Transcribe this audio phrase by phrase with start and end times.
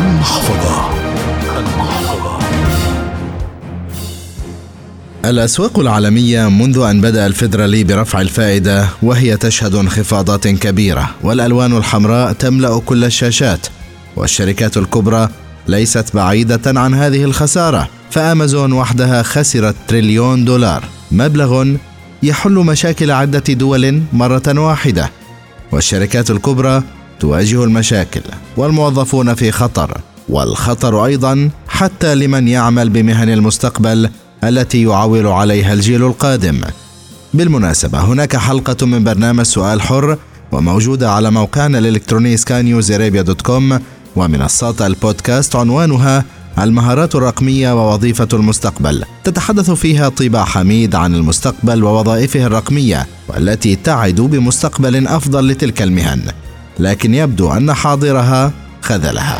[0.00, 0.90] المحفظة.
[1.58, 2.38] المحفظة
[5.24, 12.80] الأسواق العالمية منذ أن بدأ الفيدرالي برفع الفائدة وهي تشهد انخفاضات كبيرة والألوان الحمراء تملأ
[12.86, 13.66] كل الشاشات
[14.16, 15.28] والشركات الكبرى
[15.68, 20.84] ليست بعيدة عن هذه الخسارة فأمازون وحدها خسرت تريليون دولار.
[21.12, 21.66] مبلغ
[22.22, 25.10] يحل مشاكل عدة دول مرة واحدة
[25.72, 26.82] والشركات الكبرى
[27.20, 28.22] تواجه المشاكل
[28.56, 34.10] والموظفون في خطر والخطر أيضا حتى لمن يعمل بمهن المستقبل
[34.44, 36.60] التي يعول عليها الجيل القادم.
[37.34, 40.18] بالمناسبة هناك حلقة من برنامج سؤال حر
[40.52, 43.78] وموجودة على موقعنا الإلكتروني سكانيوز dot com
[44.16, 46.24] ومنصات البودكاست عنوانها
[46.58, 49.04] المهارات الرقمية ووظيفة المستقبل.
[49.24, 56.22] تتحدث فيها طيبة حميد عن المستقبل ووظائفه الرقمية والتي تعد بمستقبل أفضل لتلك المهن.
[56.80, 58.52] لكن يبدو أن حاضرها
[58.82, 59.38] خذلها.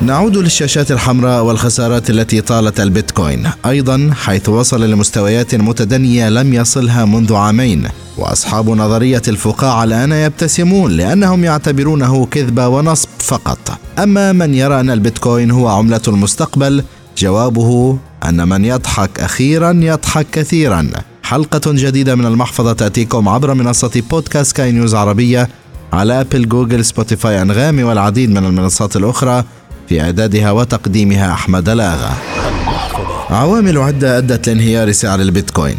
[0.00, 3.50] نعود للشاشات الحمراء والخسارات التي طالت البيتكوين.
[3.66, 11.44] أيضا حيث وصل لمستويات متدنية لم يصلها منذ عامين وأصحاب نظرية الفقاعة الآن يبتسمون لأنهم
[11.44, 13.78] يعتبرونه كذبه ونصب فقط.
[13.98, 16.84] أما من يرى أن البيتكوين هو عملة المستقبل
[17.18, 20.90] جوابه أن من يضحك أخيرا يضحك كثيرا.
[21.22, 25.48] حلقة جديدة من المحفظة تأتيكم عبر منصة بودكاست كاي نيوز عربية
[25.94, 29.44] على آبل جوجل سبوتيفاي أنغامي والعديد من المنصات الأخرى
[29.88, 32.12] في إعدادها وتقديمها أحمد لاغا.
[33.30, 35.76] عوامل عده أدت لانهيار سعر البيتكوين.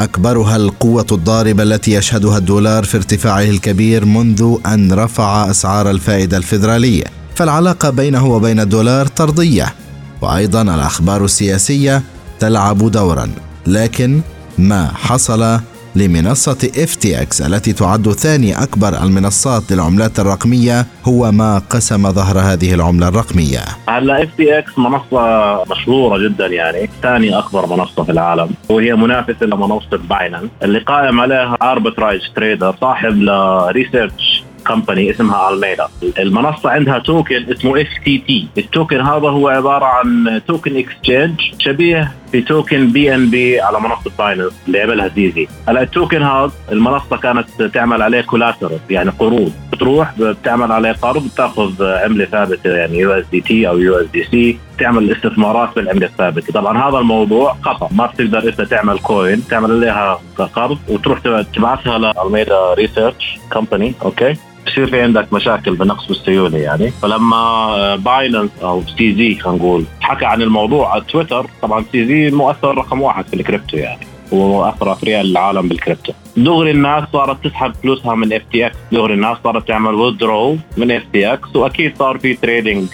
[0.00, 7.04] أكبرها القوة الضاربة التي يشهدها الدولار في ارتفاعه الكبير منذ أن رفع أسعار الفائدة الفيدرالية.
[7.34, 9.74] فالعلاقة بينه وبين الدولار طردية.
[10.22, 12.02] وأيضا الأخبار السياسية
[12.40, 13.30] تلعب دورا.
[13.66, 14.20] لكن
[14.58, 15.60] ما حصل
[15.96, 23.08] لمنصة FTX التي تعد ثاني أكبر المنصات للعملات الرقمية هو ما قسم ظهر هذه العملة
[23.08, 23.60] الرقمية.
[23.88, 30.50] هلا FTX منصة مشهورة جدا يعني ثاني أكبر منصة في العالم وهي منافسة لمنصة بايننس.
[30.62, 35.88] اللي قائم عليها arbitrage trader صاحب ل research company اسمها ألاميدا
[36.18, 42.40] المنصة عندها token اسمه FTT ال token هذا هو عبارة عن token exchange شبيه في
[42.42, 48.02] token BNB على منصة بايننس اللي عملها CZ هلا ال token هذا المنصة كانت تعمل
[48.02, 49.52] عليه collateral يعني قروض.
[49.72, 54.06] بتروح بتعمل عليه قرض بتأخذ عملة ثابتة يعني يو اس دي تي أو يو اس
[54.06, 56.52] دي سي تعمل استثمارات بالعمله الثابتة.
[56.52, 57.88] طبعا هذا الموضوع خطأ.
[57.92, 60.20] ما بتقدر أنت تعمل coin تعمل عليها
[60.54, 61.18] قرض وتروح
[61.54, 66.90] تبعثها لألاميدا research company okay؟ بصير في عندك مشاكل بنقص بالسيولة يعني.
[66.90, 73.02] فلما بايننس أو CZ خلينا نقول حكى عن الموضوع على تويتر طبعا CZ مؤثر رقم
[73.02, 74.06] واحد في الكريبتو يعني.
[74.32, 76.12] ومؤثر في العالم بالكريبتو.
[76.36, 81.96] دغري الناس صارت تسحب فلوسها من FTX دغري الناس صارت تعمل withdraw من FTX وأكيد
[81.98, 82.88] صار في trading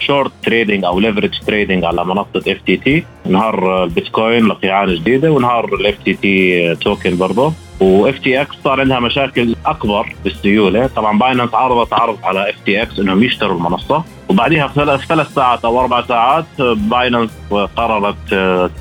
[0.00, 5.94] short trading أو leverage trading على منصة FTT نهار البيتكوين لقيعان جديدة وانهار ال FTT
[6.04, 10.86] token برضه و FTX صار عندها مشاكل أكبر بالسيولة.
[10.86, 14.04] طبعا باينانس عرضت عرض على FTX إنهم يشتروا المنصة.
[14.28, 17.30] وبعدها ثلاث ثلاث ساعات أو أربع ساعات باينانس
[17.76, 18.16] قررت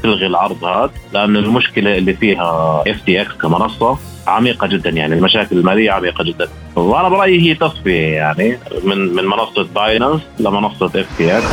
[0.04, 3.98] تلغي العرض هذا لأن المشكلة اللي فيها FTX كمنصة
[4.28, 6.48] عميقة جدا يعني المشاكل المالية عميقة جدا.
[6.80, 11.46] وأنا برايي هي تصفية يعني من من منصة باينانس لمنصة FTX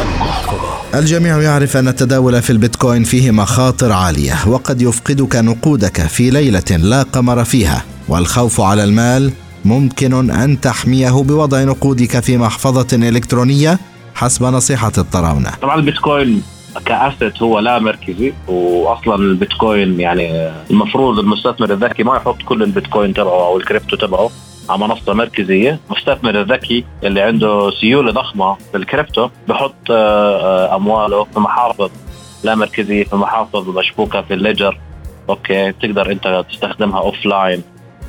[0.94, 7.03] الجميع يعرف أن التداول في البيتكوين فيه مخاطر عالية وقد يفقدك نقودك في ليلة لا
[7.03, 9.32] قمر فيها والخوف على المال
[9.64, 13.78] ممكن أن تحميه بوضع نقودك في محفظة إلكترونية
[14.14, 15.50] حسب نصيحة الطراونة.
[15.62, 16.43] طبعا البيتكوين
[16.87, 23.14] ك asset هو لا مركزي واصلا البيتكوين يعني المفروض المستثمر الذكي ما يحط كل البيتكوين
[23.14, 24.31] تبعه أو الكريبتو تبعه
[24.69, 25.81] على منصة مركزية.
[25.91, 30.41] المستثمر الذكي اللي عنده سيولة ضخمة بالكريبتو بحط آه،
[30.72, 31.91] آه، أمواله في محافظ
[32.44, 34.78] لا مركزية في محافظ مشبوكة في ال Ledger.
[35.28, 37.62] Okay تقدر أنت تستخدمها offline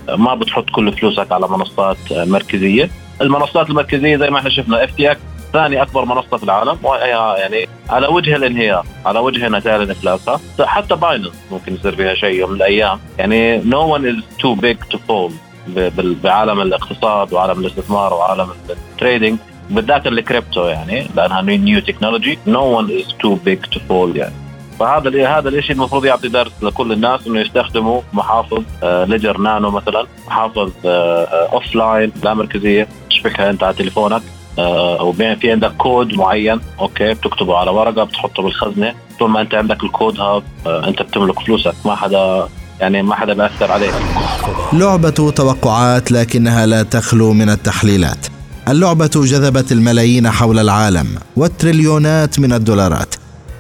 [0.10, 2.90] ما بتحط كل فلوسك على منصات مركزية.
[3.22, 5.20] المنصات المركزية زي ما إحنا شفنا FTX
[5.54, 6.78] ثاني أكبر منصة في العالم.
[7.38, 12.50] يعني على وجه الانهيار على وجه نتائج افلاسها حتى بايننس ممكن يصير فيها شيء يوم
[12.50, 13.00] من الأيام.
[13.18, 15.32] يعني no one is too big to fall
[16.24, 19.38] بعالم الاقتصاد وعالم الاستثمار وعالم ال trading
[19.70, 24.34] بالذات الكريبتو يعني لأنها new technology no one is too big to fall يعني.
[24.80, 30.72] فهذا هذا الشيء المفروض يعطي درس لكل الناس إنه يستخدموا محافظ Ledger Nano مثلا محافظ
[30.86, 32.88] offline لا مركزية.
[33.10, 34.22] تشبكها أنت على تليفونك؟
[34.60, 38.96] أو في عندك كود معين okay بتكتبه على ورقة بتحطه بالخزنة.
[39.20, 41.74] طول ما أنت عندك الكود هذا أنت بتملك فلوسك.
[41.86, 42.50] ما حدا
[42.80, 43.94] يعني ما حدا بيأثر عليك
[44.74, 48.28] لعبة توقعات لكنها لا تخلو من التحليلات.
[48.68, 53.16] اللعبة جذبت الملايين حول العالم والتريليونات من الدولارات.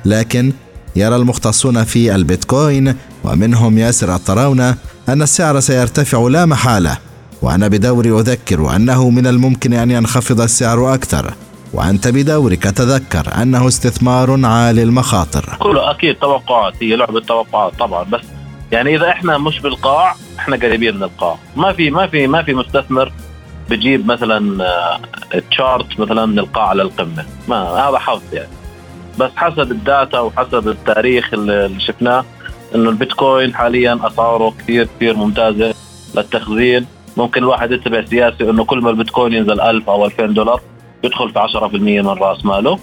[0.06, 0.54] لكن
[0.96, 4.76] يرى المختصون في البيتكوين ومنهم ياسر الطراونة
[5.10, 6.98] أن السعر سيرتفع لا محالة.
[7.42, 11.34] وأنا بدوري أذكر أنه من الممكن أن ينخفض السعر أكثر.
[11.74, 15.58] وأنت بدورك تذكر أنه استثمار عالي المخاطر.
[15.60, 18.22] كله أكيد توقعات هي لعبة توقعات طبعا بس
[18.72, 21.38] يعني إذا إحنا مش بالقاع إحنا قريبين من القاع.
[21.56, 23.12] ما في ما في ما في مستثمر
[23.70, 24.58] بجيب مثلا
[25.52, 28.50] chart مثلا من القاع للقمة ما هذا حظ يعني.
[29.20, 32.26] بس حسب ال data وحسب التاريخ اللي شفناه
[32.76, 35.74] إنه البيتكوين حاليا أسعاره كثير كثير ممتازة
[36.16, 36.86] للتخزين.
[37.18, 40.62] ممكن الواحد يتبع سياسه إنه كل ما البيتكوين ينزل 1000 أو 2000 دولار
[41.04, 42.80] يدخل في 10% من رأس ماله.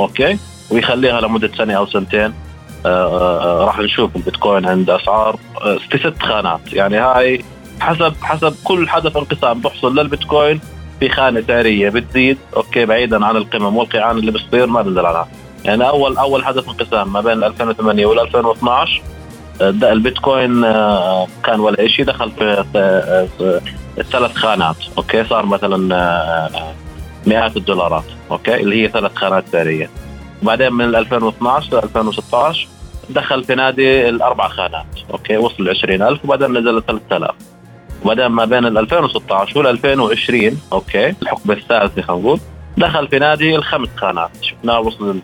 [0.00, 0.38] Okay؟
[0.70, 2.20] ويخليها لمدة سنة أو سنتين.
[2.20, 2.45] آه، آه،
[3.64, 6.60] راح نشوف البيتكوين عند أسعار آه، في ست خانات.
[6.72, 7.44] يعني هاي
[7.80, 10.60] حسب حسب كل حدث انقسام بحصل للبيتكوين
[11.00, 15.28] في خانة سعرية بتزيد okay بعيدا عن القمم والقيعان اللي بتصير ما بنزل عنها
[15.64, 19.02] يعني أول أول حدث انقسام ما بين 2008 وال 2012
[19.60, 23.66] البيتكوين آه، كان ولا شيء دخل في
[24.12, 26.74] ثلاث خانات okay صار مثلا آه،
[27.26, 29.90] مئات الدولارات okay اللي هي ثلاث خانات سعرية.
[30.42, 32.68] وبعدين من 2012 ل 2016
[33.10, 34.86] دخل في نادي الأربع خانات.
[35.10, 37.30] okay وصل ل 20000 وبعدين نزل ل 3000
[38.04, 42.40] وبعدين ما بين ال 2016 وال 2020 okay الحقبه الثالثه خلينا نقول
[42.76, 44.30] دخل في نادي الخمس خانات.
[44.42, 45.18] شفناه وصل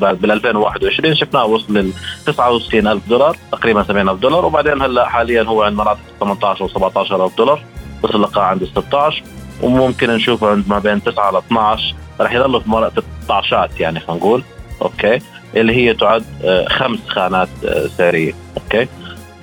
[0.00, 1.90] بال 2021 شفناه وصل
[2.26, 6.68] 69 ألف دولار تقريبا 70 ألف دولار وبعدين هلا حاليا هو عند مناطق 18 و
[6.68, 7.62] 17 ألف دولار
[8.02, 9.22] وصل القاع عند 16
[9.62, 12.92] وممكن نشوفه عند ما بين 9 ل 12 راح يضل في مرة
[13.24, 14.42] 16 يعني خلينا نقول
[14.82, 15.18] okay.
[15.60, 18.88] اللي هي تعد آه، خمس خانات آه، سعريه okay؟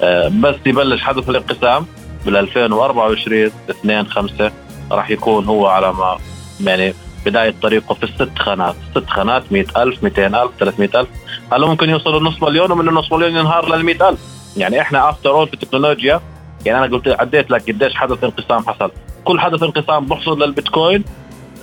[0.01, 1.85] آه، بس يبلش حدث الانقسام
[2.25, 4.51] بال 2024 2 5
[4.91, 6.17] راح يكون هو على ما
[6.65, 6.93] يعني
[7.25, 8.75] بداية طريقه في الست خانات.
[8.91, 11.07] ست خانات 100000 200000 300000
[11.53, 14.19] هلا ممكن يوصلوا نص مليون؟ ومن النص مليون ينهار لل 100000
[14.57, 16.21] يعني إحنا افتر اول في التكنولوجيا
[16.65, 18.91] يعني أنا قلت عديت لك قديش حدث انقسام حصل.
[19.23, 21.03] كل حدث انقسام بحصل للبيتكوين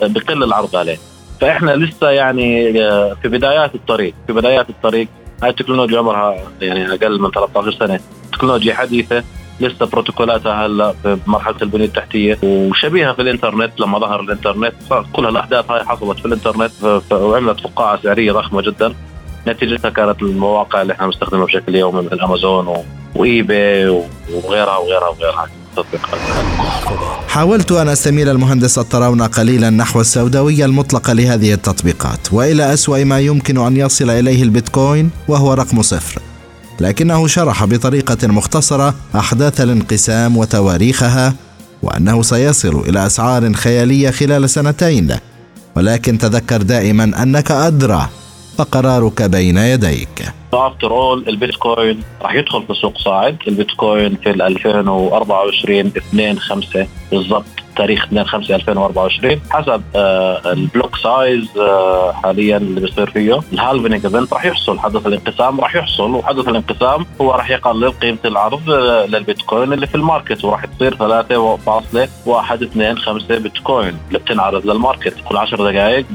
[0.02, 0.98] بقل العرض عليه.
[1.40, 5.08] فإحنا لسه يعني آه، في بدايات الطريق في بدايات الطريق.
[5.42, 8.00] هاي التكنولوجيا عمرها يعني أقل من 13 سنة.
[8.32, 9.24] تكنولوجيا حديثة
[9.60, 12.38] لسه بروتوكولاتها هلأ في مرحلة البنية التحتية.
[12.42, 18.02] وشبيهة في الإنترنت لما ظهر الإنترنت صار كل هالاحداث هاي حصلت في الإنترنت وعملت فقاعة
[18.02, 18.94] سعرية ضخمة جدا.
[19.48, 22.76] نتيجتها كانت المواقع اللي إحنا بنستخدمها بشكل يومي مثل امازون
[23.16, 23.88] و eBay
[24.34, 25.46] وغيرها وغيرها وغيرها.
[25.78, 26.20] التطبيقات
[27.28, 33.58] حاولت أن أستميل المهندس الطراونة قليلا نحو السوداوية المطلقة لهذه التطبيقات وإلى أسوأ ما يمكن
[33.58, 36.20] أن يصل إليه البيتكوين وهو رقم صفر.
[36.80, 41.34] لكنه شرح بطريقة مختصرة أحداث الانقسام وتواريخها
[41.82, 45.16] وأنه سيصل إلى أسعار خيالية خلال سنتين.
[45.76, 48.08] ولكن تذكر دائما أنك أدرى
[48.58, 50.39] فقرارك بين يديك.
[50.56, 53.36] After all البيتكوين راح يدخل في سوق صاعد.
[53.48, 57.59] البيتكوين في 2024 2 5 بالضبط.
[57.76, 63.40] تاريخ 2 5 2024 حسب آه ال block size آه حاليا اللي بيصير فيه.
[63.52, 68.18] ال halving event راح يحصل حدث الانقسام راح يحصل وحدث الانقسام هو راح يقلل قيمه
[68.24, 75.14] العرض آه للبيتكوين اللي في ال market وراح تصير 3.125 بيتكوين اللي بتنعرض لل market.
[75.28, 76.06] كل 10 دقائق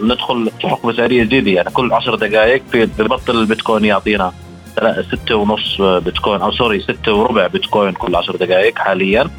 [0.00, 4.32] بندخل في حقبه سعرية جديدة يعني كل 10 دقائق ببطل البيتكوين يعطينا
[5.12, 9.30] ستة ونص بيتكوين أو sorry ستة وربع بيتكوين كل 10 دقائق حاليا.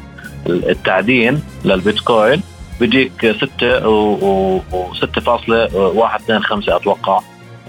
[0.46, 2.42] التعدين للبيتكوين
[2.80, 4.60] بيجيك 6 و
[4.92, 7.20] 6.125 أتوقع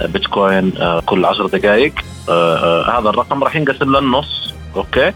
[0.02, 1.94] بيتكوين آه، كل 10 دقائق.
[2.30, 5.14] آه، آه، هذا الرقم راح ينقسم للنص okay؟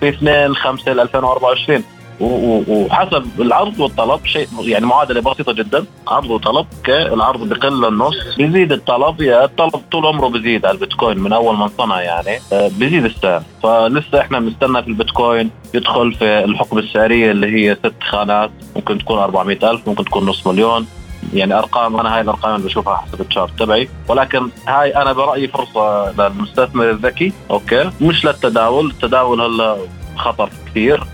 [0.00, 1.84] في 2 5 ل 2024
[2.20, 5.84] وحسب العرض والطلب شيء يعني معادلة بسيطة جدا.
[6.08, 11.32] عرض وطلب العرض بقل للنص بيزيد الطلب يا الطلب طول عمره بيزيد على البيتكوين من
[11.32, 12.38] أول ما انصنع يعني.
[12.52, 13.42] آه، بيزيد السعر.
[13.62, 18.50] فلسه إحنا بنستنى في البيتكوين يدخل في الحقبة السعرية اللي هي ست خانات.
[18.76, 20.86] ممكن تكون 400000 ممكن تكون نص مليون.
[21.34, 23.88] يعني أرقام أنا هاي الأرقام اللي بشوفها حسب ال chart تبعي.
[24.08, 27.32] ولكن هاي أنا برأيي فرصة للمستثمر الذكي.
[27.50, 27.90] okay.
[28.00, 28.86] مش للتداول.
[28.90, 29.76] التداول هلا
[30.16, 31.04] خطر كثير.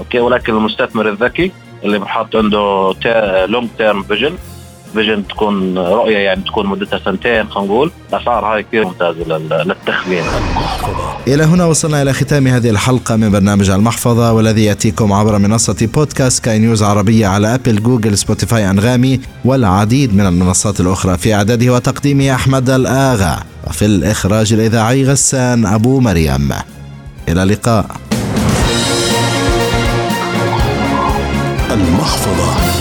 [0.00, 1.52] okay ولكن المستثمر الذكي
[1.84, 2.94] اللي بحط عنده
[3.46, 4.32] long term vision
[4.94, 10.24] vision تكون رؤية يعني تكون مدتها سنتين خلينا نقول الأسعار هاي كثير ممتازة للتخزين.
[11.26, 16.44] إلى هنا وصلنا إلى ختام هذه الحلقة من برنامج المحفظة والذي يأتيكم عبر منصة بودكاست
[16.44, 21.16] سكاي نيوز عربية على أبل جوجل سبوتيفاي أنغامي والعديد من المنصات الأخرى.
[21.18, 26.52] في إعداده وتقديمه أحمد الآغا وفي الإخراج الإذاعي غسان أبو مريم.
[27.28, 27.86] إلى اللقاء.
[32.06, 32.75] Шафова.